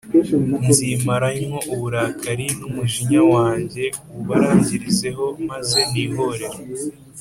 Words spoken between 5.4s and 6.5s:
maze nihorere